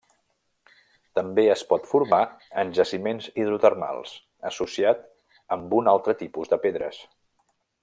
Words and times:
També 1.19 1.43
es 1.55 1.61
pot 1.73 1.85
formar 1.89 2.21
en 2.63 2.71
jaciments 2.79 3.29
hidrotermals, 3.43 4.15
associat 4.53 5.07
amb 5.57 5.77
un 5.83 5.93
altre 5.95 6.17
tipus 6.25 6.55
de 6.55 6.61
pedres. 6.67 7.03